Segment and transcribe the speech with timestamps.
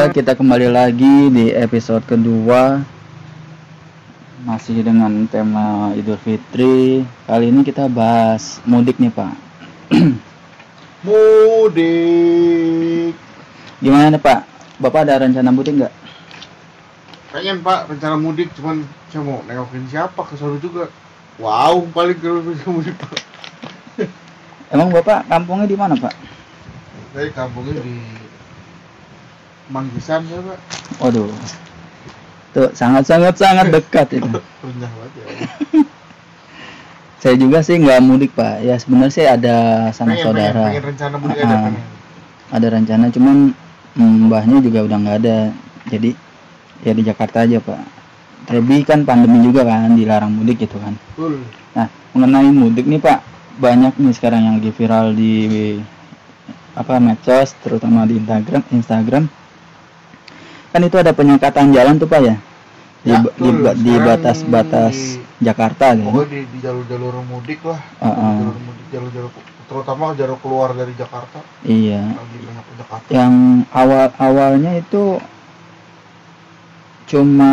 [0.00, 2.80] Ya, kita kembali lagi di episode kedua
[4.48, 7.04] masih dengan tema Idul Fitri.
[7.28, 9.36] Kali ini kita bahas mudik nih, Pak.
[11.04, 13.12] Mudik.
[13.84, 14.40] Gimana nih, Pak?
[14.80, 15.92] Bapak ada rencana mudik nggak?
[17.36, 20.88] Pengen Pak rencana mudik cuman saya mau nengokin siapa ke sana juga.
[21.36, 23.20] Wow, paling rencana mudik Pak.
[24.72, 26.16] Emang Bapak kampungnya di mana, Pak?
[27.12, 28.19] Dari kampungnya di
[29.70, 30.58] Manggisan ya Pak.
[30.98, 31.30] Waduh.
[32.50, 34.26] Tuh, sangat-sangat sangat dekat itu.
[34.60, 35.26] Rendah banget ya.
[37.20, 38.64] Saya juga sih nggak mudik, Pak.
[38.64, 39.56] Ya sebenarnya sih ada
[39.92, 40.64] sanak Pengen, saudara.
[40.64, 41.62] pengen, pengen rencana mudik ada Ah.
[41.62, 41.84] pengen.
[42.50, 43.36] Ada rencana cuman
[43.94, 45.38] mbahnya juga udah nggak ada.
[45.86, 46.10] Jadi
[46.80, 47.80] ya di Jakarta aja, Pak.
[48.48, 50.96] Terlebih kan pandemi juga kan dilarang mudik gitu kan.
[51.14, 51.44] Betul.
[51.70, 53.20] Nah, mengenai mudik nih Pak,
[53.60, 55.34] banyak nih sekarang yang lagi viral di
[56.72, 59.24] apa medsos, terutama di Instagram, Instagram.
[60.70, 62.36] Kan itu ada penyekatan jalan tuh Pak ya.
[63.00, 63.74] Di, Ya, di, betul.
[63.80, 66.04] di batas-batas di- Jakarta gitu.
[66.04, 67.80] Pokoknya di, di jalur-jalur mudik lah.
[67.98, 68.34] Heeh.
[68.44, 69.30] Jalur mudik, jalur-jalur
[69.70, 72.02] terutama jalur keluar dari Jakarta Iya.
[72.12, 73.06] lagi banyak Jakarta.
[73.08, 73.34] Yang
[73.70, 75.22] awal-awalnya itu
[77.06, 77.52] cuma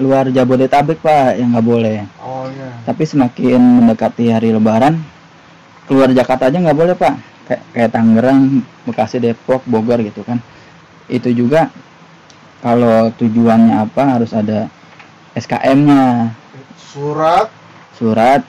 [0.00, 1.98] luar Jabodetabek Pak yang nggak boleh.
[2.20, 2.68] Awalnya.
[2.84, 5.00] Tapi semakin mendekati hari Lebaran,
[5.84, 7.14] keluar Jakarta aja nggak boleh pak.
[7.44, 8.40] Kayak, kayak Tangerang,
[8.88, 10.40] Bekasi, Depok, Bogor gitu kan.
[11.04, 11.68] Itu juga
[12.64, 14.72] kalau tujuannya apa harus ada
[15.36, 16.32] SKM-nya,
[16.80, 17.52] Surat.
[17.92, 18.40] surat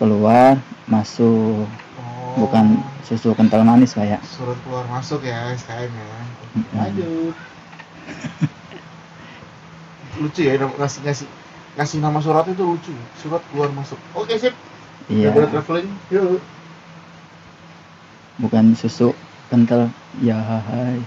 [0.00, 0.56] keluar
[0.88, 2.34] masuk, Oh.
[2.40, 4.18] bukan susu kental manis pak ya.
[4.24, 6.06] surat keluar masuk ya SKM ya.
[6.72, 7.34] Lanjut.
[10.18, 11.26] Lucu ya ngasih ngasih
[11.76, 12.92] ngasih nama surat itu lucu.
[13.20, 13.98] Surat keluar masuk.
[14.16, 14.54] Oke sip.
[15.08, 15.88] Iya, Udah traveling?
[16.10, 16.42] Yuk.
[18.38, 19.14] Bukan susu
[19.48, 19.90] kental.
[20.18, 20.98] Ya hai.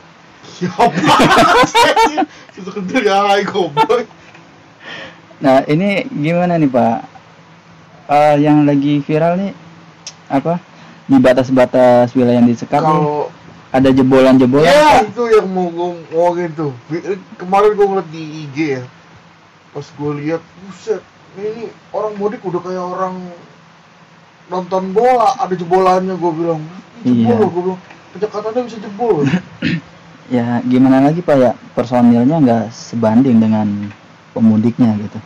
[2.53, 4.05] Susu kental ya goblok
[5.41, 6.97] Nah ini gimana nih Pak?
[8.05, 9.51] Eh, yang lagi viral nih
[10.29, 10.61] apa?
[11.03, 13.33] Di batas-batas wilayah yang disekat kalau
[13.71, 14.67] ada jebolan-jebolan.
[14.67, 17.01] ya itu yang mau gue ngomongin tuh Bi-
[17.35, 18.83] kemarin gue ngeliat di IG ya
[19.71, 20.99] pas gue lihat buset
[21.33, 23.31] ini orang mudik udah kayak orang
[24.45, 26.59] nonton bola ada jebolannya gue bilang
[27.01, 27.47] "Ini jebol Iya.
[27.47, 27.81] gue bilang
[28.11, 29.15] penyekatannya bisa jebol
[30.31, 31.35] Ya gimana lagi Pak?
[31.35, 33.67] Ya personilnya nggak sebanding dengan
[34.31, 35.19] pemudiknya gitu.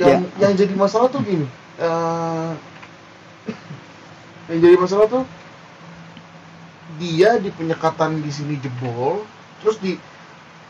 [0.00, 1.44] yang yang jadi masalah tuh gini
[1.76, 2.50] eh,
[4.48, 5.28] yang jadi masalah tuh
[6.96, 9.28] dia di penyekatan di sini jebol
[9.60, 10.00] terus di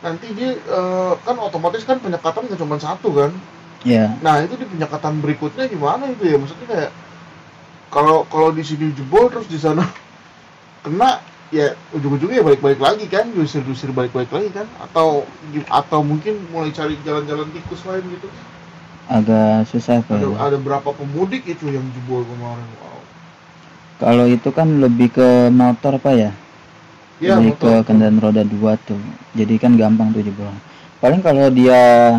[0.03, 3.31] nanti dia eh, kan otomatis kan penyekatan nggak cuma satu kan?
[3.81, 4.13] Ya.
[4.21, 6.37] Nah itu di penyekatan berikutnya gimana itu ya?
[6.37, 6.91] Maksudnya kayak
[7.93, 9.85] kalau kalau di sini jebol terus di sana
[10.85, 15.27] kena ya ujung-ujungnya ya balik-balik lagi kan diusir-usir balik-balik lagi kan atau
[15.67, 18.27] atau mungkin mulai cari jalan-jalan tikus lain gitu
[19.11, 20.15] agak susah Pak.
[20.15, 20.37] ada, ya.
[20.39, 23.03] ada berapa pemudik itu yang jebol kemarin wow
[24.01, 26.31] Kalau itu kan lebih ke motor Pak ya.
[27.21, 27.85] ya lebih ke motor.
[27.85, 28.97] kendaraan roda dua tuh.
[29.37, 30.57] Jadi kan gampang tuh jebolan.
[30.97, 32.17] Paling kalau dia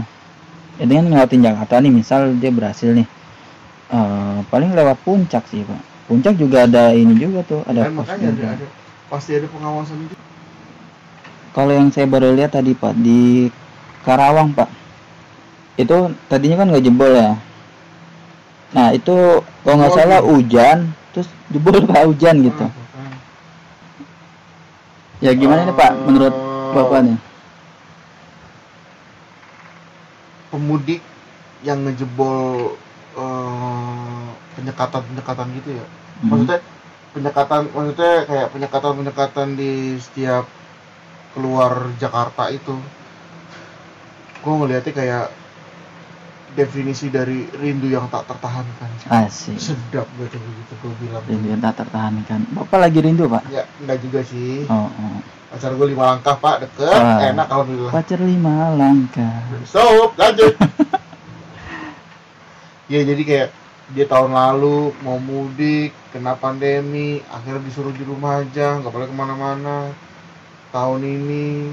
[0.79, 3.07] ini kan ngelewatin Jakarta nih, misal dia berhasil nih.
[3.93, 5.81] eh, paling lewat puncak sih Pak.
[6.07, 8.67] Puncak juga ada ini juga tuh, ada kan pos makanya ada, ada
[9.13, 10.17] pasti ada pengawasan itu
[11.53, 13.53] Kalau yang saya baru lihat tadi Pak di
[14.03, 14.73] Karawang Pak,
[15.77, 15.97] itu
[16.27, 17.37] tadinya kan nggak jebol ya.
[18.73, 19.13] Nah itu
[19.61, 20.31] kalau nggak Oh, salah gitu.
[20.33, 20.79] hujan,
[21.13, 22.65] terus jebol Pak hujan gitu.
[22.65, 23.13] Ah.
[25.21, 27.19] Ya gimana nih Pak menurut Eh, Bapak nih?
[30.49, 31.01] pemudik
[31.61, 32.77] yang ngejebol
[33.15, 35.87] eh, penyekatan-penyekatan gitu ya
[36.23, 36.49] Hmm.
[37.13, 40.49] Penyekatan maksudnya kayak penyekatan-penyekatan di setiap
[41.33, 42.77] keluar Jakarta itu
[44.43, 45.27] gue ngeliatnya kayak
[46.53, 49.57] definisi dari rindu yang tak tertahankan Asik.
[49.57, 52.45] sedap gitu gitu gue bilang Rindu yang tak tertahankan.
[52.53, 53.49] Bapak lagi rindu Pak?
[53.49, 55.17] ya enggak juga sih Oh, oh.
[55.49, 57.25] pacar gue lima langkah pak deket Wah.
[57.25, 59.37] enak alhamdulillah Pacar lima langkah.
[59.65, 60.53] Stop, lanjut.
[62.93, 63.49] ya jadi kayak
[63.93, 69.17] dia tahun lalu mau mudik, kena pandemi, akhirnya disuruh di rumah aja, nggak boleh ke
[69.17, 69.93] mana-mana.
[70.73, 71.69] Tahun ini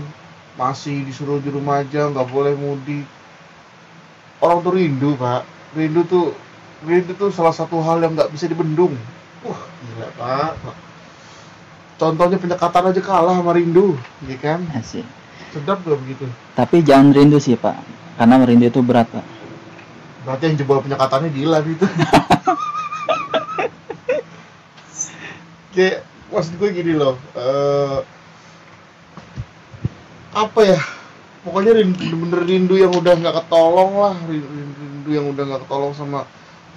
[0.60, 3.08] masih disuruh di rumah aja, nggak boleh mudik.
[4.44, 6.36] Orang tuh rindu pak, rindu tuh,
[6.84, 8.96] rindu tuh salah satu hal yang nggak bisa dibendung.
[9.44, 10.52] Wah gila pak.
[12.00, 14.64] Contohnya penyekatan aja kalah sama rindu, ya kan?
[14.72, 15.04] Asik.
[15.52, 16.30] Sedap gak begitu?
[16.56, 17.76] Tapi jangan rindu sih Pak,
[18.16, 19.39] karena rindu itu berat Pak.
[20.28, 21.88] Berarti yang jebol penyekatannya Dilan itu.
[25.70, 27.16] kayak maksud gue gini loh.
[27.38, 28.00] eh,
[30.30, 30.80] apa ya
[31.42, 35.94] pokoknya rindu, bener rindu yang udah nggak ketolong lah rindu, rindu yang udah nggak ketolong
[35.98, 36.22] sama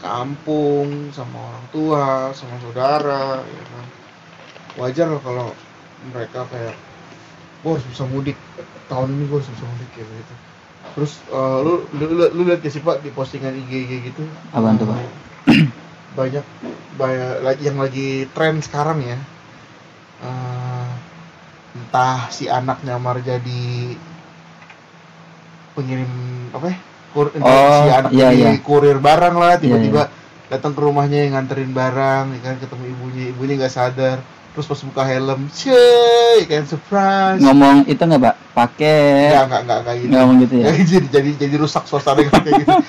[0.00, 3.87] kampung sama orang tua sama saudara ya kan
[4.81, 5.49] wajar lah kalau
[6.11, 6.75] mereka kayak
[7.62, 8.39] gue harus bisa mudik
[8.91, 10.35] tahun ini gue harus bisa mudik kayak gitu
[10.93, 14.23] terus eh, lu, lu, lu, lu lihat gak sih pak di postingan IG IG gitu?
[14.53, 14.99] Apaan tuh, Pak?
[16.19, 16.44] Banyak
[16.93, 19.17] banyak lagi yang lagi tren sekarang ya.
[20.23, 20.91] Eh,
[21.73, 23.97] entah si anak nyamar jadi
[25.73, 26.11] pengirim
[26.53, 26.77] apa ya?
[27.12, 28.65] Kur, Oh, si anak iya, jadi iya.
[28.65, 30.03] kurir barang lah Iya, tiba-tiba
[30.49, 34.21] datang ke rumahnya yang nganterin barang ya kan ketemu ibunya ibunya nggak sadar
[34.52, 37.40] terus pas buka helm cuy kayak surprise.
[37.40, 38.34] Ngomong itu nggak pak?
[38.52, 39.32] Pakai.
[39.32, 40.12] Nggak nggak nggak kayak gitu.
[40.12, 40.66] Ngomong gitu ya?
[40.76, 42.76] Jadi jadi jadi rusak suasana kayak gitu.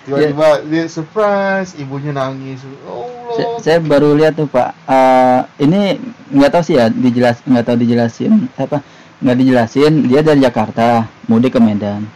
[0.00, 2.64] Tiba-tiba dia surprise ibunya nangis.
[2.88, 4.72] Oh Saya, saya baru lihat tuh pak.
[4.88, 6.00] Eh, ini
[6.32, 8.80] nggak tahu sih ya dijelas nggak tahu dijelasin apa
[9.20, 12.06] nggak dijelasin dia dari Jakarta mudik ke Medan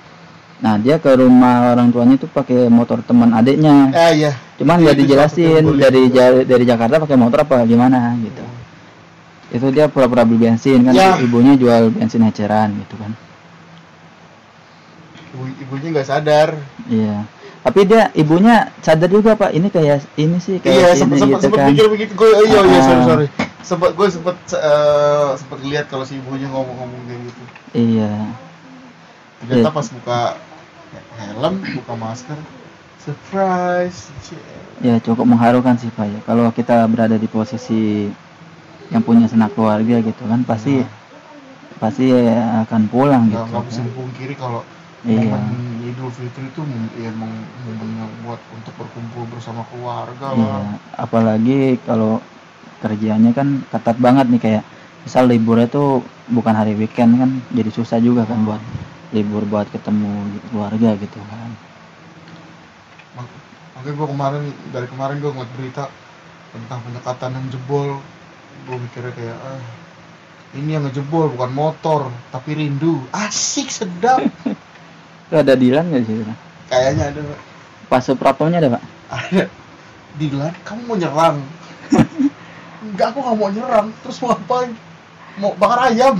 [0.64, 3.92] nah dia ke rumah orang tuanya tuh pakai motor teman adiknya.
[3.92, 6.02] Eh ya cuman Iya, nggak itu dijelasin dari
[6.42, 8.40] dari Jakarta pakai motor apa gimana gitu.
[9.52, 11.20] Itu dia pura-pura beli bensin kan Ya.
[11.20, 13.12] ibunya jual bensin eceran gitu kan.
[15.30, 16.48] Ibu, ibunya nggak sadar.
[16.86, 17.28] Iya.
[17.60, 19.50] Tapi dia ibunya sadar juga pak.
[19.50, 21.68] Ini kayak ini sih iya kayak sempat ini sempat gitu sempat kan.
[21.70, 22.12] mikir begitu.
[22.14, 23.04] Gue iya iya sorry Ah.
[23.04, 23.26] sorry.
[23.60, 27.42] Sempat gue sempat eh, sempat lihat kalau si ibunya ngomong-ngomong kayak gitu.
[27.74, 28.12] Iya.
[29.44, 29.76] Ternyata Iya.
[29.76, 30.18] pas buka
[31.18, 32.38] helm buka masker.
[33.04, 34.08] Surprise
[34.80, 36.20] ya cukup mengharukan sih pak ya.
[36.24, 38.08] Kalau kita berada di posisi
[38.92, 40.88] yang punya sanak keluarga gitu kan pasti Nah,
[41.80, 42.12] pasti
[42.64, 43.88] akan pulang gitu nggak bisa kan.
[43.90, 44.60] dipungkiri kalau
[45.04, 45.20] iya.
[45.20, 46.62] momen Idul Fitri itu
[46.96, 50.64] ya momen yang buat untuk berkumpul bersama keluarga iya lah
[50.96, 52.22] apalagi kalau
[52.80, 54.62] kerjanya kan ketat banget nih kayak
[55.04, 56.00] misal liburnya tuh
[56.32, 58.62] bukan hari weekend kan jadi susah juga kan buat
[59.14, 60.10] libur buat ketemu
[60.50, 61.50] keluarga gitu kan.
[63.14, 63.38] Mak-
[63.78, 64.42] makanya gue kemarin
[64.74, 65.84] dari kemarin gue ngeliat berita
[66.50, 68.02] tentang penyekatan yang jebol.
[68.66, 69.62] Gue mikirnya kayak ah
[70.58, 72.00] ini yang ngejebol bukan motor
[72.34, 73.06] tapi rindu.
[73.14, 74.18] Asik sedap.
[75.30, 76.14] Itu ada Dilan nggak sih
[76.68, 77.40] kayaknya ada Pak.
[77.86, 78.82] pas Supraptonya ada pak?
[79.12, 79.44] Ada.
[80.18, 81.36] Dilan kamu mau nyerang?
[82.84, 83.88] Enggak aku nggak mau nyerang.
[84.02, 84.70] Terus mau ngapain?
[85.38, 86.14] Mau bakar ayam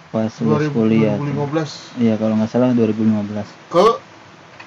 [0.10, 1.20] Pas lulus kuliah.
[1.20, 1.28] tuh.
[1.30, 3.86] 2015 Iya, kalau nggak salah 2015 ke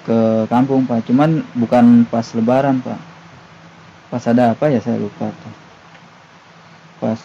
[0.09, 1.05] ke kampung Pak.
[1.05, 2.97] Cuman bukan pas Lebaran Pak.
[4.09, 5.53] Pas ada apa ya saya lupa tuh.
[6.99, 7.19] Pas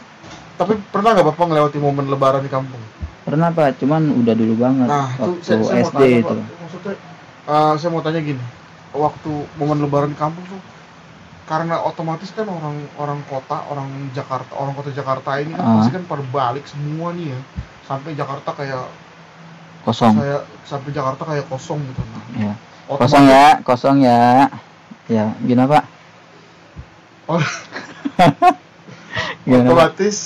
[0.54, 2.78] tapi pernah nggak bapak ngelewati momen lebaran di kampung
[3.26, 6.26] pernah Pak, cuman udah dulu banget nah itu waktu saya, saya SD tanya itu.
[6.30, 6.94] pak maksudnya
[7.44, 8.44] eh, saya mau tanya gini
[8.94, 10.62] waktu momen lebaran di kampung tuh
[11.44, 15.74] karena otomatis kan orang orang kota orang Jakarta orang kota Jakarta ini kan Ah.
[15.82, 17.40] pasti kan pada balik semua nih ya
[17.82, 18.86] sampai Jakarta kayak
[19.82, 20.14] Kosong.
[20.14, 22.52] saya sampai Jakarta kayak kosong gitu nah Ya.
[22.88, 24.20] Otomatis Kosong ya, kosong ya.
[25.08, 25.84] ya gimana pak?
[27.24, 27.40] Oh,
[29.44, 29.96] Gimana, Pak?
[29.96, 30.16] otomatis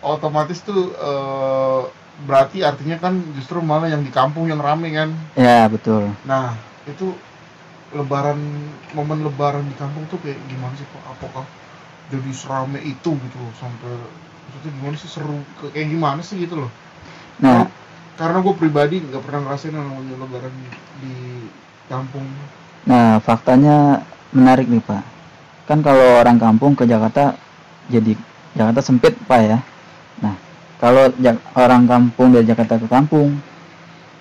[0.00, 1.80] otomatis tuh eh,
[2.24, 5.12] berarti artinya kan justru malah yang di kampung yang rame kan?
[5.36, 6.08] Ya betul.
[6.24, 6.56] Nah
[6.88, 7.12] itu
[7.92, 8.40] lebaran
[8.92, 11.02] momen lebaran di kampung tuh kayak gimana sih pak?
[11.16, 11.44] Apakah
[12.08, 13.92] jadi serame itu gitu loh sampai
[14.48, 15.36] maksudnya gimana sih seru
[15.72, 16.70] kayak gimana sih gitu loh?
[17.40, 17.68] Nah
[18.18, 20.54] karena gue pribadi nggak pernah ngerasain namanya lebaran
[20.98, 21.46] di
[21.86, 22.26] kampung
[22.88, 24.00] Nah, faktanya
[24.32, 25.04] menarik nih, Pak.
[25.68, 27.36] Kan kalau orang kampung ke Jakarta
[27.92, 28.16] jadi
[28.56, 29.60] Jakarta sempit, Pak ya.
[30.24, 30.34] Nah,
[30.80, 31.12] kalau
[31.52, 33.36] orang kampung dari Jakarta ke kampung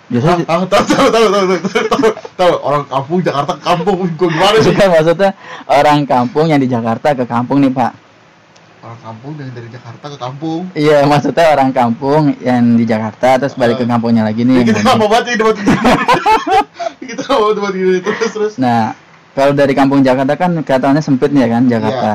[0.08, 2.08] justru ah, ah, tahu tahu tahu tahu tahu tahu
[2.40, 5.32] tahu orang kampung Jakarta ke kampung gue gimana sih maksudnya
[5.68, 7.92] orang kampung yang di Jakarta ke kampung nih, Pak.
[8.88, 13.54] Orang kampung dari dari Jakarta ke kampung Iya, maksudnya orang kampung yang di Jakarta terus
[13.54, 13.92] balik ke Ah.
[13.94, 14.56] kampungnya lagi nih.
[14.58, 15.44] Ya, kita nggak mau banget ini
[17.10, 18.96] kita nggak mau debat ini terus terus Nah,
[19.34, 22.12] kalau dari kampung Jakarta kan kelihatannya sempit nih ya kan Jakarta.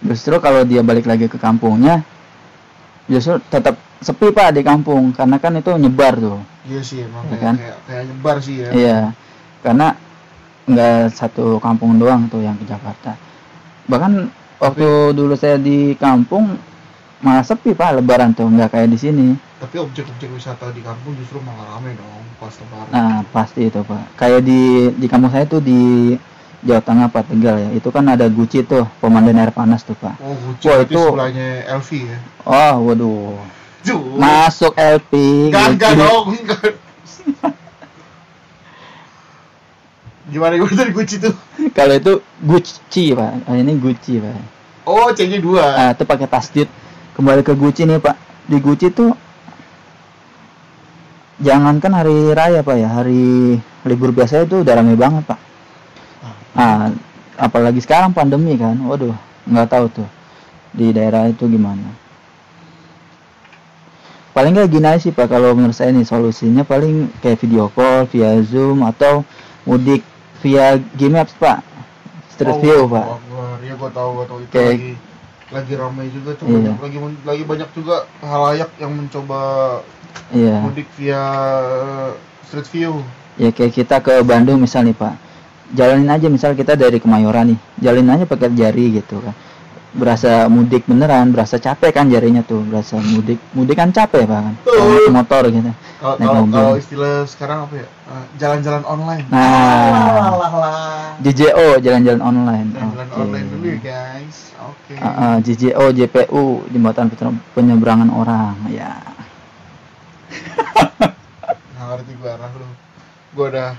[0.00, 2.00] Justru kalau dia balik lagi ke kampungnya,
[3.04, 6.40] justru tetap sepi pak di kampung karena kan itu nyebar tuh.
[6.62, 7.54] iya sih emang Iya kayak, kan?
[7.54, 8.98] kayak kayak nyebar sih ya Iya,
[9.60, 9.86] karena
[10.64, 13.12] nggak satu kampung doang tuh yang ke Jakarta.
[13.84, 14.12] Bahkan
[14.60, 16.60] waktu dulu saya di kampung
[17.20, 19.26] malah sepi pak Lebaran tuh nggak kayak di sini.
[19.60, 24.16] tapi objek-objek wisata di kampung justru malah rame dong pas lebaran Nah pasti itu pak.
[24.16, 26.16] Kayak di di kampung saya tuh di
[26.64, 27.68] Jawa Tengah Pak Tegal ya.
[27.76, 30.16] Itu kan ada Guci tuh pemandian air panas tuh pak.
[30.20, 33.36] oh Gucci Wah, itu sebelahnya LV ya Oh waduh.
[33.84, 34.00] Juh.
[34.16, 34.72] Masuk.
[34.76, 36.00] Enggak, enggak Gucci.
[36.04, 36.26] dong.
[40.30, 41.34] gimana gimana tadi Gucci tuh
[41.78, 43.50] Kalau itu Gucci pak.
[43.50, 44.38] Oh, ini Gucci pak.
[44.86, 46.68] oh C nya dua Ah, itu pakai tasdid.
[47.18, 48.16] Kembali ke Gucci nih pak.
[48.46, 49.10] Di Gucci tuh
[51.40, 53.56] jangankan hari raya pak ya, hari
[53.88, 55.40] libur biasa itu udah rame banget pak.
[56.54, 56.90] Ah,
[57.38, 58.78] apalagi sekarang pandemi kan.
[58.86, 59.14] Waduh,
[59.50, 60.08] nggak tahu tuh
[60.70, 61.90] di daerah itu gimana.
[64.30, 68.06] Paling nggak gini aja sih pak kalau menurut saya nih solusinya paling kayak video call
[68.06, 69.26] via zoom atau
[69.66, 70.06] mudik
[70.40, 71.60] via game apps pak.
[72.32, 73.06] Street Oh, view pak.
[73.06, 73.56] Akbar.
[73.60, 74.92] ya gua tahu gua tahu itu Kayak- lagi
[75.50, 76.54] lagi ramai juga tuh Iya.
[76.54, 79.40] banyak lagi lagi banyak juga halayak yang mencoba
[80.30, 80.56] Iya.
[80.62, 81.22] mudik via
[81.58, 82.10] eh,
[82.46, 82.92] street view
[83.34, 85.14] ya kayak kita ke Bandung misal nih Pak
[85.70, 89.34] jalanin aja misal kita dari Kemayoran nih jalanin aja pakai jari gitu kan
[89.90, 94.26] berasa mudik beneran berasa capek kan jarinya tuh berasa mudik mudik kan capek.
[94.28, 97.88] Kalau naik motor gitu kalau kalau istilah sekarang apa ya?
[97.88, 99.24] Eh, jalan-jalan online.
[99.28, 100.32] Nah.
[100.32, 102.68] lah lah JJO jalan-jalan online.
[102.72, 103.20] Jalan Oke.
[103.20, 104.56] online dulu ya guys.
[104.64, 104.96] Oke.
[104.96, 107.12] Ah, ah, JJO JPU jembatan
[107.52, 108.96] penyeberangan orang ya.
[111.76, 112.68] Nggak ngerti gua arah lu.
[113.36, 113.70] Gua udah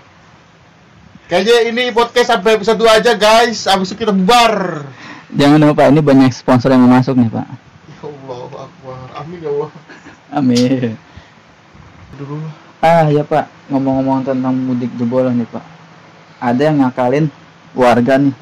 [1.25, 3.65] kayaknya ini podcast sampai episode 2 aja guys.
[3.65, 4.85] Abis itu kita bubar
[5.35, 7.47] jangan lupa ini banyak sponsor yang mau masuk nih Pak.
[7.47, 8.97] Ya Allah akbar.
[9.19, 9.69] Amin ya Allah.
[10.37, 10.95] Amin.
[12.19, 15.61] Dulu lah Ah ya Pak, ngomong-ngomong tentang mudik jebolan nih Pak.
[16.41, 17.29] Ada yang ngakalin
[17.77, 18.33] warga nih.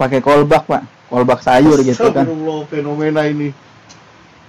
[0.00, 2.24] Pakai kolbak Pak, kolbak sayur gitu kan.
[2.24, 3.52] Astagfirullah, fenomena ini.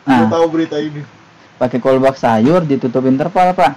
[0.08, 1.04] Nah, tahu berita ini.
[1.60, 3.76] Pakai kolbak sayur ditutupin terpal Pak.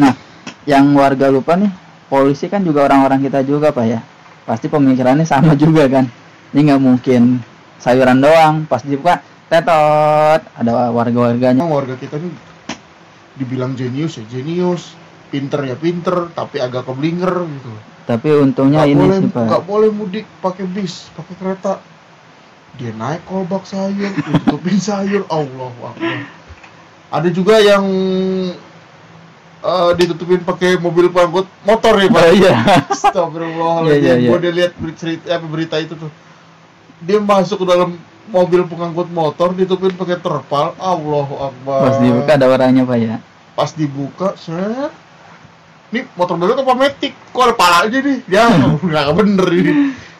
[0.00, 0.16] Nah,
[0.64, 1.68] yang warga lupa nih,
[2.08, 4.00] polisi kan juga orang-orang kita juga Pak ya.
[4.46, 6.06] Pasti pemikirannya sama juga kan.
[6.54, 7.42] Ini nggak mungkin
[7.82, 11.66] sayuran doang, pas dibuka tetot ada warga-warganya.
[11.66, 12.32] Warga kita nih
[13.36, 14.96] dibilang jenius ya jenius
[15.28, 17.72] pinter ya pinter tapi agak keblinger gitu
[18.08, 19.44] Tapi untungnya nggak ini boleh sih Pak.
[19.44, 21.72] nggak boleh mudik pakai bis pakai kereta
[22.80, 26.18] dia naik kolbak sayur ditutupin sayur Allah Akbar
[27.06, 27.84] ada juga yang
[29.66, 32.54] eh, ditutupin pakai mobil pengangkut motor ya pak iya.
[32.86, 34.30] Astagfirullahaladzim Iya, iya, iya.
[34.30, 36.10] gue udah lihat berita, apa, berita itu tuh
[37.02, 37.98] dia masuk ke dalam
[38.30, 43.16] mobil pengangkut motor ditutupin pakai terpal Allahu Akbar Pas dibuka ada orangnya Pak ya.
[43.56, 44.92] pas dibuka set
[45.88, 48.44] ini motor baru apa metik kok ada pala aja nih ya
[48.86, 49.72] nggak bener ini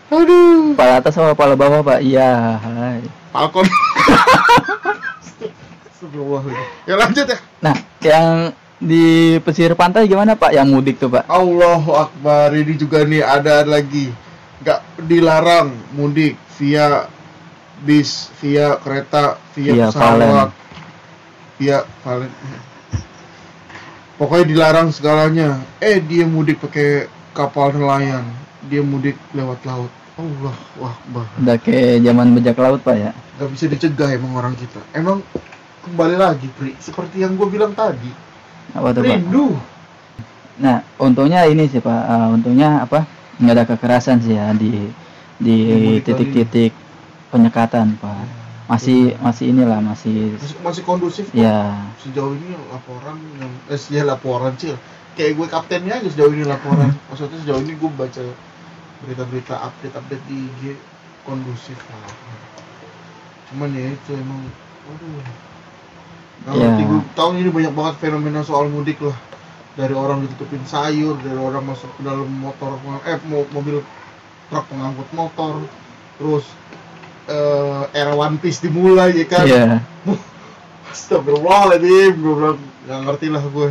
[0.06, 1.98] aduh Kepala atas sama kepala bawah pak?
[1.98, 2.62] Iya.
[2.62, 3.02] hai.
[3.34, 3.66] Falcon
[6.88, 10.52] ya lanjut ya Nah, yang di pesisir pantai gimana pak?
[10.52, 11.24] Yang mudik tuh pak?
[11.28, 12.52] Allahu Akbar.
[12.52, 14.12] Ini juga nih ada lagi.
[14.60, 17.08] Nggak dilarang mudik via
[17.84, 20.50] bis via kereta via Via pesawat
[21.56, 22.32] via valen.
[24.16, 25.60] Pokoknya dilarang segalanya.
[25.80, 28.24] Eh dia mudik pakai kapal nelayan.
[28.68, 29.92] Dia mudik lewat laut.
[30.16, 31.24] Allah Akbar.
[31.40, 33.12] Udah kayak zaman bajak laut pak ya?
[33.36, 34.80] nggak bisa dicegah emang orang kita.
[34.96, 35.20] Emang
[35.84, 36.72] kembali lagi Pri.
[36.80, 38.25] Seperti yang gue bilang tadi
[38.74, 39.18] Apa tuh pak?
[39.20, 39.46] rindu.
[40.56, 42.02] Nah, untungnya ini sih pak.
[42.08, 43.06] Eh, untungnya apa?
[43.36, 44.88] nggak ada kekerasan sih ya di
[45.36, 45.56] di
[46.00, 46.72] titik-titik
[47.28, 48.24] penyekatan pak.
[48.66, 51.38] Masih masih inilah masih masih, masih kondusif kok.
[51.38, 54.74] ya sejauh ini laporan yang eh ya laporan sih
[55.14, 56.90] kayak gue kaptennya aja sejauh ini laporan.
[57.12, 58.24] Maksudnya sejauh ini gue baca
[59.04, 60.62] berita-berita update-update di IG
[61.26, 62.06] kondusif lah
[63.50, 64.42] cuman ya itu emang
[64.90, 65.22] aduh
[66.44, 66.60] Nggak Ya.
[66.68, 69.16] ngerti gue tahun ini banyak banget fenomena soal mudik lah.
[69.76, 73.80] Dari orang ditutupin sayur dari orang masuk ke dalam motor eh mo- mobil
[74.48, 75.64] truk pengangkut motor.
[76.16, 76.44] Terus
[77.26, 79.44] eh, era One Piece dimulai ya kan?
[79.44, 79.66] Ya
[80.92, 83.68] Astagfirullahaladzim, gue bilang gak ngerti lah gue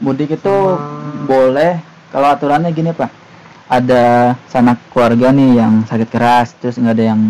[0.00, 1.28] mudik itu Hmm.
[1.28, 1.76] boleh
[2.08, 3.12] kalau aturannya gini pak.
[3.70, 7.20] Ada sanak keluarga nih yang sakit keras terus nggak ada yang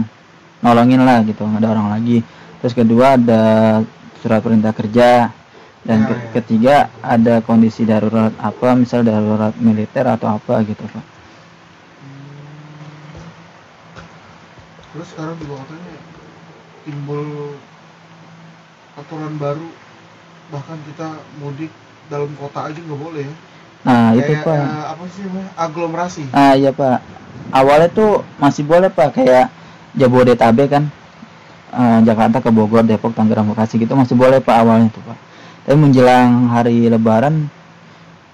[0.60, 2.24] nolongin lah gitu nggak ada orang lagi.
[2.58, 3.42] Terus kedua ada
[4.20, 5.32] surat perintah kerja.
[5.80, 6.28] Dan Ya, ya.
[6.36, 11.04] ketiga ada kondisi darurat apa misal darurat militer atau apa gitu pak.
[14.92, 15.94] Terus sekarang juga katanya
[16.84, 17.56] timbul
[18.94, 19.68] aturan baru.
[20.50, 21.08] Bahkan kita
[21.38, 21.72] mudik
[22.10, 23.34] dalam kota aja nggak boleh ya.
[23.80, 24.58] Nah itu Kayak pak.
[24.60, 26.22] eh, apa sih namanya, aglomerasi.
[26.34, 27.00] Ah iya pak.
[27.50, 29.16] Awalnya tuh masih boleh pak.
[29.16, 29.48] Kayak
[29.96, 30.84] Jabodetabek kan
[31.70, 33.94] Eh, Jakarta ke Bogor Depok Tangerang Bekasi gitu.
[33.94, 35.14] Masih boleh pak awalnya tuh pak.
[35.62, 37.46] Tapi menjelang hari Lebaran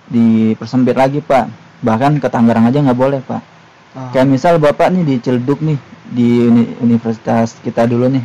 [0.09, 1.52] dipersempit lagi pak.
[1.85, 3.45] Bahkan ke Tangerang aja nggak boleh pak.
[3.93, 5.76] Nah, kayak misal bapak nih di Ciledug nih
[6.09, 8.25] di uni- universitas kita dulu nih.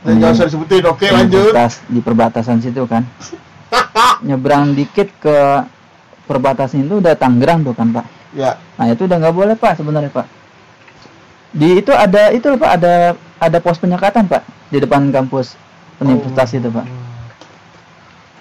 [0.00, 1.52] Jangan usah disebutin, oke lanjut.
[1.52, 3.04] universitas di perbatasan situ kan.
[4.28, 5.64] Nyebrang dikit ke
[6.28, 8.04] perbatasan itu udah Tangerang tuh kan pak.
[8.36, 10.28] Ya, Nah itu udah nggak boleh pak sebenarnya pak.
[11.50, 12.94] Di itu ada itu pak ada
[13.40, 15.56] ada pos penyekatan pak di depan kampus
[15.98, 16.84] universitas itu pak.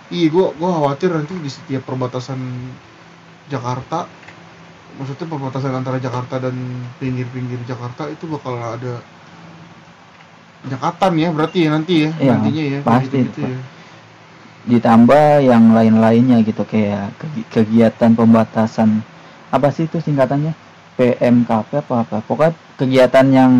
[0.09, 2.39] Iya, gua gua khawatir nanti di setiap perbatasan
[3.47, 4.09] Jakarta,
[4.99, 6.55] maksudnya perbatasan antara Jakarta dan
[6.99, 8.99] pinggir-pinggir Jakarta itu bakal ada
[10.65, 13.59] penyekatan ya, berarti ya nanti ya, Iya, nantinya ya, pasti gitu-gitu itu, ya.
[14.69, 19.01] Ditambah yang lain-lainnya gitu kayak kegi- kegiatan pembatasan
[19.49, 20.53] apa sih itu singkatannya
[20.99, 22.17] PMKP apa apa.
[22.27, 23.51] Pokoknya kegiatan yang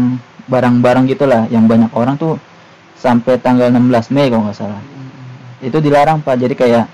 [0.50, 2.42] barang-barang gitulah yang banyak orang tuh
[2.98, 4.82] sampai tanggal 16 Mei kalau nggak salah.
[5.60, 6.40] itu dilarang pak.
[6.40, 6.86] Jadi kayak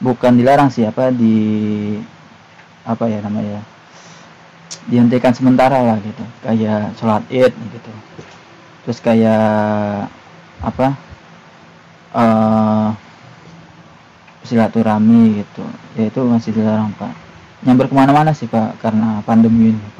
[0.00, 1.36] bukan dilarang sih apa di
[2.88, 3.60] apa ya namanya
[4.88, 6.24] dihentikan sementara lah gitu.
[6.44, 7.92] Kayak sholat id gitu.
[8.88, 10.08] Terus kayak
[10.64, 10.86] apa
[12.16, 12.88] eh
[14.48, 15.64] silaturahmi gitu.
[16.00, 17.12] Ya itu masih dilarang pak.
[17.60, 19.88] Nyamber ke mana-mana sih pak karena pandemi ini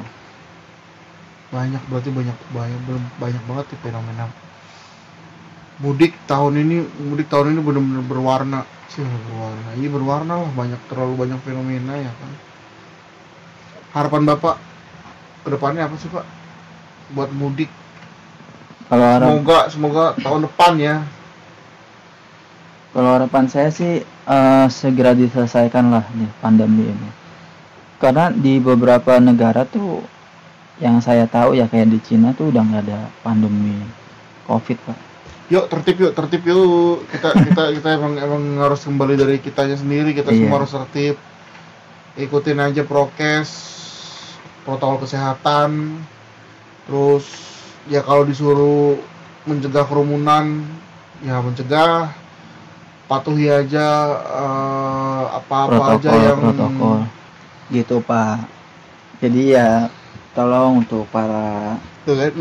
[1.51, 4.25] Banyak berarti banyak banyak belum banyak banget ya fenomena.
[5.83, 8.61] Mudik tahun ini mudik tahun ini benar-benar berwarna.
[8.87, 9.69] Sih berwarna.
[9.75, 12.31] Iya berwarna lah banyak terlalu banyak fenomena ya kan.
[13.91, 14.55] Harapan bapak
[15.43, 16.23] ke depannya apa sih pak?
[17.11, 17.67] Buat mudik.
[18.87, 20.95] Kalau harap semoga semoga tahun depan ya.
[22.91, 27.09] Kalau harapan saya sih eh, segera diselesaikan lah nih pandemi ini.
[27.99, 30.03] Karena di beberapa negara tuh
[30.81, 33.77] yang saya tahu ya kayak di Cina tuh udah nggak ada pandemi
[34.49, 34.97] COVID pak.
[35.51, 40.11] yuk tertib yuk tertib yuk kita kita kita emang emang harus kembali dari kitanya sendiri
[40.11, 40.47] kita Iya.
[40.47, 41.15] semua harus tertib
[42.17, 43.49] ikutin aja prokes
[44.65, 46.01] protokol kesehatan
[46.89, 47.25] terus
[47.85, 48.97] ya kalau disuruh
[49.45, 50.65] mencegah kerumunan
[51.21, 52.09] ya mencegah
[53.05, 53.87] patuhi aja
[54.23, 56.99] eh, apa-apa aja Protokol yang protokol
[57.71, 58.43] gitu pak.
[59.19, 59.87] Jadi ya
[60.31, 62.31] tolong untuk para tuh kan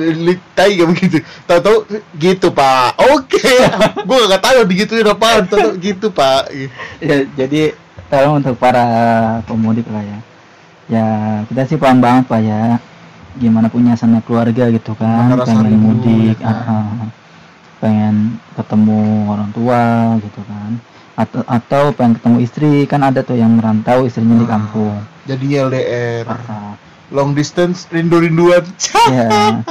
[0.57, 1.16] tai gak begitu?
[1.44, 1.79] Tahu-tahu
[2.16, 2.96] gitu pak.
[3.12, 3.44] Oke.
[4.09, 5.44] Gua gak tahu digituin apaan.
[5.44, 6.48] Tahu gitu pak.
[7.03, 7.74] Ya, jadi
[8.09, 8.87] tolong untuk para
[9.44, 10.18] pemudik lah ya.
[10.90, 11.07] Ya
[11.46, 12.79] kita sih paham banget pak ya.
[13.38, 15.37] Gimana punya sana keluarga gitu kan.
[15.42, 17.11] Pengen mudik ya kan?
[17.81, 19.83] pengen ketemu orang tua
[20.20, 20.76] gitu kan.
[21.16, 22.72] Atau atau pengen ketemu istri.
[22.85, 24.53] Kan ada tuh yang merantau istrinya di Ah.
[24.57, 24.96] kampung.
[25.29, 26.69] jadinya LDR ah.
[27.11, 28.62] Long distance rindu-rinduan.
[29.11, 29.66] Ya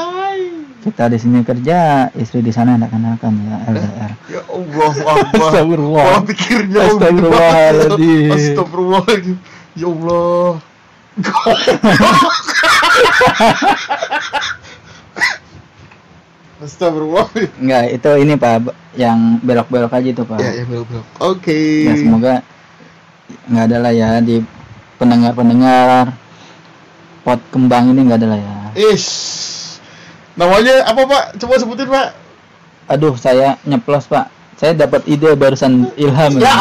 [0.79, 6.05] kita di sini kerja istri di sana anak-anakan ya LDR ya Allah Allah Astagfirullah.
[6.07, 8.31] Wah, pikirnya Astagfirullahaladzim.
[8.31, 9.35] Astagfirullahaladzim
[9.75, 10.63] ya Allah.
[16.63, 17.27] Astagfirullah.
[17.59, 18.71] Enggak itu ini pak.
[18.95, 20.39] Yang belok-belok aja itu pak.
[20.39, 21.91] Ya ya belok belok oke.
[21.91, 22.39] Ya semoga
[23.51, 24.39] nggak ada lah ya di
[24.95, 26.15] pendengar-pendengar
[27.21, 28.53] pot kembang ini nggak ada lah ya
[28.93, 29.09] Ish
[30.33, 32.15] namanya apa pak coba sebutin pak
[32.87, 36.55] aduh saya nyeplos pak saya dapat ide barusan ilham ya ya.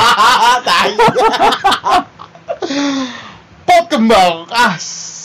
[3.65, 4.47] pot kembang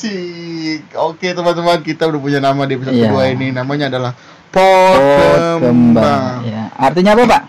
[0.03, 0.83] Asik.
[0.99, 3.07] Oke teman-teman kita udah punya nama di episode Iya.
[3.07, 3.55] kedua ini.
[3.55, 4.11] Namanya adalah
[4.51, 5.63] Pot Pot kembang.
[5.63, 6.35] Kembang.
[6.43, 6.63] Ya.
[6.75, 7.43] Artinya apa, Pak?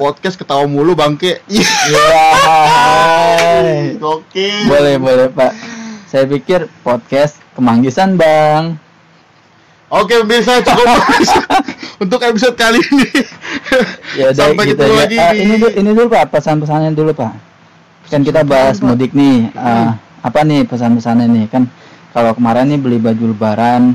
[0.00, 1.44] Podcast ketawa mulu bangke.
[1.44, 1.68] Iya.
[1.92, 2.08] Ya.
[4.16, 4.48] Oke.
[4.64, 5.52] boleh, boleh, Pak.
[6.10, 8.74] Saya pikir podcast kemanggisan, Bang.
[9.86, 10.86] Oke pemirsa cukup
[12.02, 13.10] untuk episode kali ini.
[14.18, 15.02] Ya udah Sampai gitu ketemu aja.
[15.06, 17.32] lagi di ini dulu, ini dulu Pak, pesan-pesannya dulu Pak.
[18.10, 19.54] Kan kita bahas mudik nih.
[19.54, 21.44] Ah, apa nih pesan-pesannya nih?
[21.46, 21.70] Kan
[22.10, 23.94] kalau kemarin nih beli baju lebaran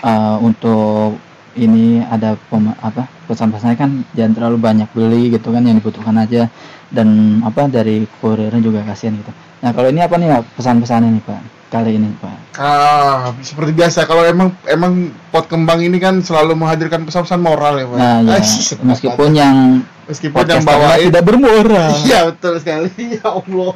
[0.00, 1.20] ah, untuk
[1.60, 6.48] ini ada pem- apa pesan-pesannya kan jangan terlalu banyak beli gitu kan yang dibutuhkan aja
[6.88, 9.32] dan apa dari kurirnya juga kasihan gitu.
[9.62, 11.40] Nah kalau ini apa nih Pak, pesan-pesannya nih Pak
[11.72, 12.36] kali ini Pak?
[12.60, 14.92] Ah, seperti biasa kalau emang emang
[15.32, 17.96] pot kembang ini kan selalu menghadirkan pesan-pesan moral ya, Pak.
[17.96, 18.42] Nah ya
[18.84, 19.56] meskipun yang
[20.04, 21.90] meskipun yang bawain tidak bermoral.
[22.04, 22.92] Iya, betul sekali.
[23.16, 23.72] Ya Allah.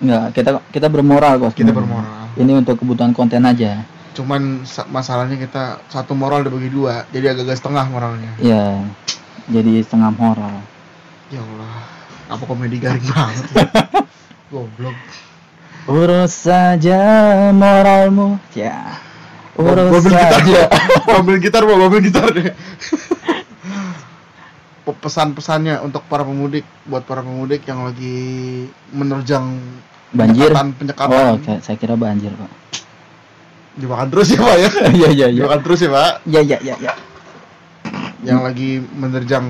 [0.00, 1.52] Enggak, kita kita bermoral kok.
[1.56, 2.32] Kita bermoral.
[2.36, 3.80] Ini untuk kebutuhan konten aja.
[4.12, 8.32] Cuman sa- masalahnya kita satu moral dibagi dua, jadi agak-agak setengah moralnya.
[8.36, 8.80] Ya,
[9.48, 10.60] jadi setengah moral.
[11.30, 11.72] Ya Allah,
[12.28, 13.44] apa komedi garing banget.
[13.54, 13.64] ya?
[14.50, 14.98] Goblok.
[15.86, 17.00] Urus saja
[17.50, 18.98] moralmu, ya.
[19.54, 20.60] Urus Mobil gitar, saja.
[21.16, 22.50] mobil gitar, mau mobil gitar deh.
[24.80, 28.18] Pe- Pesan-pesannya untuk para pemudik, buat para pemudik yang lagi
[28.90, 29.44] menerjang
[30.10, 30.50] Banjir.
[30.50, 31.14] penyekatan, penyekatan.
[31.14, 32.50] Oh, oke, saya kira banjir, Pak.
[33.72, 34.70] Dimakan terus ya Pak ya.
[34.98, 35.40] Iya, iya, iya.
[35.40, 36.12] Dimakan terus ya Pak.
[36.26, 36.92] Iya, iya, iya, iya.
[38.20, 39.46] Yang lagi menerjang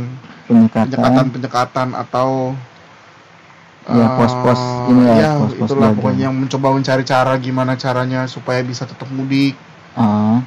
[0.46, 0.86] Penyekatan.
[0.92, 2.54] penyekatan-penyekatan atau
[3.90, 8.26] Ya, eh, pos-pos ini ya, ya, pos-pos itulah pokoknya yang mencoba mencari cara gimana caranya
[8.30, 9.58] supaya bisa tetap mudik.
[9.98, 10.38] Oh.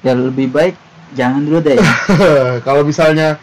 [0.00, 0.74] Ya lebih baik
[1.12, 1.76] jangan dulu deh.
[2.66, 3.36] kalau misalnya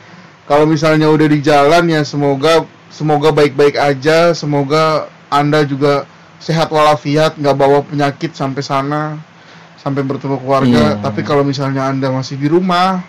[0.50, 6.10] kalau misalnya udah di jalan ya semoga semoga baik-baik aja, semoga Anda juga
[6.42, 9.22] sehat walafiat, nggak bawa penyakit sampai sana
[9.80, 11.00] sampai bertemu keluarga.
[11.00, 11.00] Iya.
[11.00, 13.00] Tapi kalau misalnya Anda masih di rumah,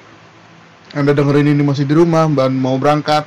[0.94, 3.26] Anda dengerin ini masih di rumah dan mau berangkat,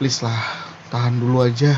[0.00, 0.40] please lah
[0.88, 1.76] tahan dulu aja.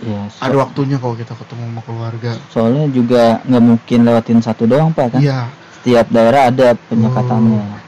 [0.00, 2.32] ya, so- Ada waktunya kalau kita ketemu sama keluarga.
[2.48, 5.20] soalnya juga nggak mungkin lewatin satu doang, Pak kan?
[5.20, 5.40] Iya.
[5.76, 7.60] Setiap daerah ada penyekatannya.
[7.60, 7.78] Oh.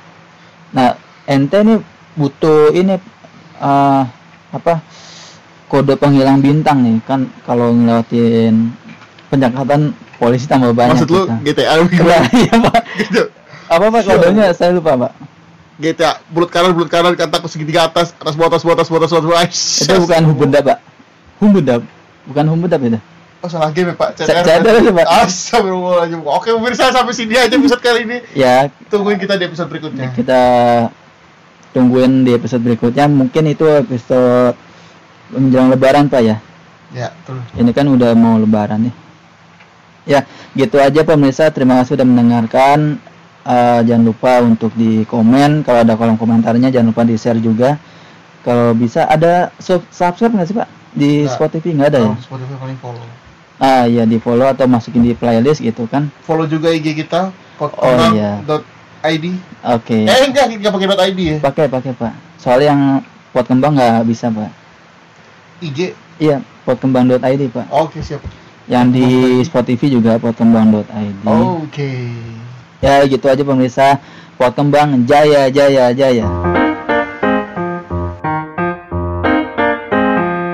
[0.71, 0.89] Nah,
[1.25, 1.79] ente nih
[2.13, 3.01] butuh ini
[3.57, 4.03] eh
[4.51, 4.83] apa
[5.67, 8.75] kode penghilang bintang nih kan kalau ngelewatin
[9.29, 11.01] penyekatan polisi tambah banyak.
[11.01, 11.23] Maksud lu.
[11.41, 12.83] GTA Nah, iya, Pak.
[13.01, 13.23] gitu.
[13.67, 14.51] Apa Pak kodenya?
[14.51, 15.13] Saya lupa, Pak.
[15.81, 19.13] GTA bulat kanan bulat kanan kata segitiga atas atas bawah atas bawah atas bawah atas
[19.17, 20.79] bawah atas Itu bukan Humbenda, Pak.
[21.41, 21.75] Humbenda.
[22.29, 23.01] Bukan Humbenda itu.
[23.41, 24.21] Oh salah game ya Pak.
[24.21, 25.07] Aja, Pak.
[25.25, 26.21] Astagfirullahaladzim.
[26.29, 28.21] Oke pemirsa sampai sini aja episode kali ini.
[28.37, 30.13] Ya, Tungguin kita di episode berikutnya.
[30.13, 30.43] kita
[31.73, 33.09] tungguin di episode berikutnya.
[33.09, 34.61] Mungkin itu episode
[35.33, 36.37] menjelang lebaran, Pak ya.
[36.93, 37.41] Ya, betul.
[37.57, 38.95] Ini kan udah mau lebaran nih.
[40.05, 40.21] Ya,
[40.53, 41.49] gitu aja pemirsa.
[41.49, 43.01] Terima kasih sudah mendengarkan.
[43.51, 45.67] Eh, jangan lupa untuk di komen.
[45.67, 47.75] Kalau ada kolom komentarnya jangan lupa di share juga.
[48.47, 51.35] Kalau bisa ada sub- subscribe nggak sih Pak di Nggak.
[51.35, 52.15] Spotify nggak ada ya?
[52.23, 53.07] Spotify paling follow.
[53.61, 56.09] Ah iya di follow atau masukin di playlist gitu kan?
[56.23, 58.41] Follow juga IG kita Oh, iya.
[59.05, 59.25] .id.
[59.61, 60.09] Oke.
[60.09, 61.37] Eh enggak, enggak pakai .id ya.
[61.45, 62.13] Pakai pakai Pak.
[62.41, 62.81] Soalnya yang
[63.37, 64.49] pot kembang nggak bisa Pak.
[65.61, 65.93] IG.
[66.17, 67.67] Iya potkembang.id Pak.
[67.69, 68.25] Oke, siap.
[68.65, 69.07] Yang di.
[69.45, 71.21] Spotify juga potkembang.id.
[71.27, 71.93] Oke.
[72.81, 74.01] Ya gitu aja pemirsa.
[74.41, 76.50] Pot kembang jaya jaya jaya.